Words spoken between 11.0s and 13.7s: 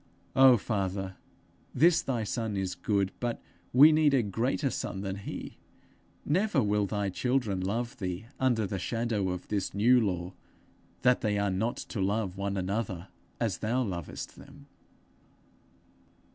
that they are not to love one another as